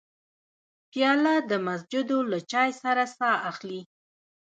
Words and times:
پیاله 0.91 1.35
د 1.49 1.51
مسجدو 1.67 2.19
له 2.31 2.39
چای 2.51 2.69
سره 2.81 3.03
ساه 3.17 3.35
اخلي. 3.51 3.81